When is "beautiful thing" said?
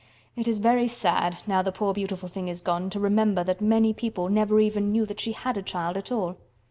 1.93-2.47